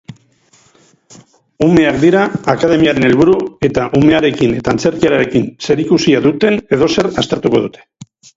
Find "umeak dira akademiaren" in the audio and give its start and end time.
1.65-3.05